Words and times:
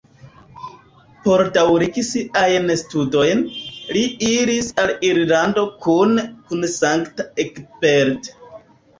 Por 1.25 1.41
daŭrigi 1.57 2.03
siajn 2.05 2.63
studojn, 2.81 3.43
li 3.97 4.01
iris 4.29 4.69
al 4.85 4.93
Irlando 5.09 5.65
kune 5.89 6.23
kun 6.47 6.65
Sankta 6.77 7.27
Egbert. 7.45 8.31